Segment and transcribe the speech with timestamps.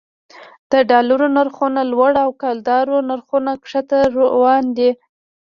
[0.71, 4.89] د ډالرو نرخونه لوړ او د کلدارو نرخونه ښکته روان دي